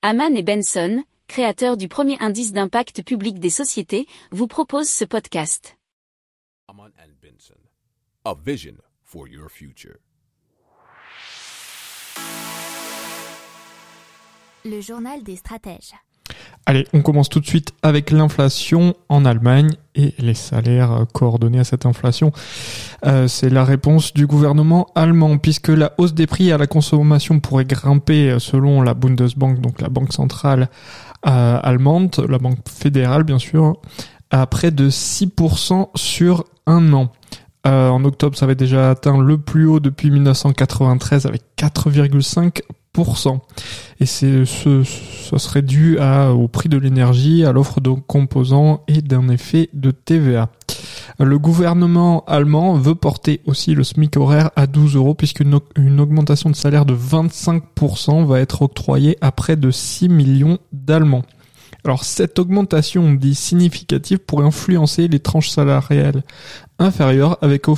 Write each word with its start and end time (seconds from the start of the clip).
Haman 0.00 0.36
et 0.36 0.44
Benson, 0.44 1.02
créateurs 1.26 1.76
du 1.76 1.88
premier 1.88 2.16
indice 2.20 2.52
d'impact 2.52 3.02
public 3.02 3.40
des 3.40 3.50
sociétés, 3.50 4.06
vous 4.30 4.46
proposent 4.46 4.88
ce 4.88 5.04
podcast. 5.04 5.76
Haman 6.68 6.92
and 7.00 7.10
Benson, 7.20 7.58
a 8.24 8.32
vision 8.32 8.76
for 9.02 9.26
your 9.26 9.50
future. 9.50 9.96
Le 14.64 14.80
journal 14.80 15.24
des 15.24 15.34
stratèges. 15.34 15.94
Allez, 16.64 16.86
on 16.92 17.02
commence 17.02 17.28
tout 17.28 17.40
de 17.40 17.46
suite 17.46 17.72
avec 17.82 18.12
l'inflation 18.12 18.94
en 19.08 19.24
Allemagne 19.24 19.72
et 19.98 20.14
les 20.18 20.34
salaires 20.34 21.04
coordonnés 21.12 21.58
à 21.58 21.64
cette 21.64 21.84
inflation. 21.84 22.32
Euh, 23.04 23.28
c'est 23.28 23.50
la 23.50 23.64
réponse 23.64 24.14
du 24.14 24.26
gouvernement 24.26 24.86
allemand, 24.94 25.36
puisque 25.36 25.68
la 25.68 25.92
hausse 25.98 26.14
des 26.14 26.26
prix 26.26 26.50
à 26.52 26.56
la 26.56 26.66
consommation 26.66 27.40
pourrait 27.40 27.66
grimper 27.66 28.36
selon 28.38 28.80
la 28.80 28.94
Bundesbank, 28.94 29.60
donc 29.60 29.82
la 29.82 29.90
banque 29.90 30.12
centrale 30.12 30.68
euh, 31.26 31.58
allemande, 31.62 32.24
la 32.28 32.38
banque 32.38 32.60
fédérale 32.68 33.24
bien 33.24 33.38
sûr, 33.38 33.76
à 34.30 34.46
près 34.46 34.70
de 34.70 34.88
6% 34.88 35.88
sur 35.96 36.44
un 36.66 36.92
an. 36.92 37.10
Euh, 37.66 37.88
en 37.88 38.04
octobre, 38.04 38.36
ça 38.36 38.44
avait 38.44 38.54
déjà 38.54 38.90
atteint 38.90 39.18
le 39.18 39.36
plus 39.36 39.66
haut 39.66 39.80
depuis 39.80 40.10
1993 40.10 41.26
avec 41.26 41.42
4,5 41.58 42.60
et 44.00 44.06
c'est 44.06 44.44
ce, 44.44 44.82
serait 45.36 45.62
dû 45.62 45.98
au 45.98 46.48
prix 46.48 46.68
de 46.68 46.78
l'énergie, 46.78 47.44
à 47.44 47.52
l'offre 47.52 47.80
de 47.80 47.90
composants 47.90 48.82
et 48.88 49.02
d'un 49.02 49.28
effet 49.28 49.68
de 49.72 49.90
TVA. 49.90 50.50
Le 51.20 51.38
gouvernement 51.38 52.24
allemand 52.26 52.74
veut 52.74 52.94
porter 52.94 53.40
aussi 53.46 53.74
le 53.74 53.82
SMIC 53.82 54.16
horaire 54.16 54.50
à 54.56 54.66
12 54.66 54.96
euros 54.96 55.14
puisqu'une 55.14 55.58
une 55.76 56.00
augmentation 56.00 56.50
de 56.50 56.54
salaire 56.56 56.86
de 56.86 56.94
25% 56.94 58.24
va 58.24 58.40
être 58.40 58.62
octroyée 58.62 59.16
à 59.20 59.32
près 59.32 59.56
de 59.56 59.70
6 59.70 60.08
millions 60.08 60.58
d'Allemands. 60.72 61.24
Alors 61.84 62.04
cette 62.04 62.38
augmentation 62.38 63.12
dit 63.14 63.34
significative 63.34 64.18
pour 64.18 64.42
influencer 64.42 65.08
les 65.08 65.20
tranches 65.20 65.50
salariales 65.50 66.22
inférieures 66.78 67.38
avec 67.42 67.68
au 67.68 67.76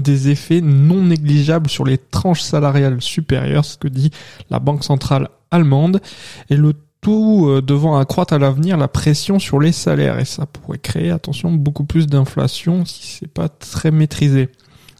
des 0.00 0.28
effets 0.28 0.60
non 0.60 1.02
négligeables 1.02 1.70
sur 1.70 1.84
les 1.84 1.98
tranches 1.98 2.42
salariales 2.42 3.00
supérieures, 3.00 3.64
ce 3.64 3.78
que 3.78 3.88
dit 3.88 4.10
la 4.50 4.58
Banque 4.58 4.84
centrale 4.84 5.28
allemande, 5.50 6.00
et 6.48 6.56
le 6.56 6.74
tout 7.00 7.46
euh, 7.48 7.62
devant 7.62 7.96
accroître 7.96 8.34
à 8.34 8.38
l'avenir 8.38 8.76
la 8.76 8.88
pression 8.88 9.38
sur 9.38 9.58
les 9.58 9.72
salaires, 9.72 10.18
et 10.18 10.24
ça 10.24 10.46
pourrait 10.46 10.78
créer, 10.78 11.10
attention, 11.10 11.50
beaucoup 11.50 11.84
plus 11.84 12.06
d'inflation 12.06 12.84
si 12.84 13.06
c'est 13.06 13.32
pas 13.32 13.48
très 13.48 13.90
maîtrisé. 13.90 14.50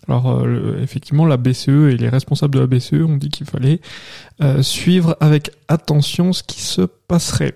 Alors 0.09 0.31
euh, 0.31 0.81
effectivement, 0.83 1.27
la 1.27 1.37
BCE 1.37 1.69
et 1.69 1.97
les 1.97 2.09
responsables 2.09 2.55
de 2.55 2.61
la 2.61 2.67
BCE 2.67 3.05
ont 3.07 3.17
dit 3.17 3.29
qu'il 3.29 3.47
fallait 3.47 3.81
euh, 4.41 4.63
suivre 4.63 5.17
avec 5.21 5.51
attention 5.69 6.33
ce 6.33 6.43
qui 6.43 6.63
se 6.63 6.83
passerait. 6.83 7.55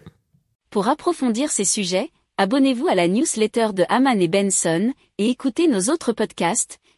Pour 0.71 0.89
approfondir 0.89 1.51
ces 1.51 1.65
sujets, 1.65 2.11
abonnez-vous 2.37 2.87
à 2.87 2.95
la 2.95 3.09
newsletter 3.09 3.69
de 3.75 3.85
Haman 3.89 4.21
et 4.21 4.29
Benson 4.29 4.93
et 5.19 5.31
écoutez 5.31 5.69
nos 5.69 5.93
autres 5.93 6.13
podcasts 6.13 6.79